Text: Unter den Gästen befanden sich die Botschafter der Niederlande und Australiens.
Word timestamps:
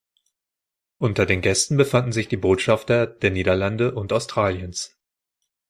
Unter 0.97 1.27
den 1.27 1.41
Gästen 1.41 1.77
befanden 1.77 2.11
sich 2.11 2.27
die 2.27 2.35
Botschafter 2.35 3.05
der 3.05 3.29
Niederlande 3.29 3.93
und 3.93 4.11
Australiens. 4.13 4.97